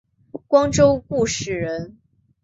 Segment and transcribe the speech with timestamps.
[0.47, 1.95] 光州固始人。